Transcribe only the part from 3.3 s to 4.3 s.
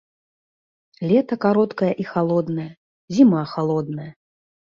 халодная.